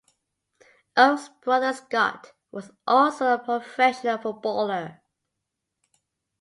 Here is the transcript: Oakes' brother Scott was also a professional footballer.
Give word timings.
Oakes' 0.97 1.29
brother 1.43 1.73
Scott 1.73 2.31
was 2.51 2.71
also 2.87 3.31
a 3.31 3.37
professional 3.37 4.17
footballer. 4.17 5.03